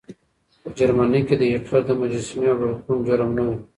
په 0.61 0.67
جرمني 0.77 1.21
کې 1.27 1.35
د 1.37 1.43
هېټلر 1.53 1.81
د 1.85 1.91
مجسمې 2.01 2.51
وړل 2.53 2.75
کوم 2.83 2.97
جرم 3.07 3.29
نه 3.37 3.43
و. 3.47 3.49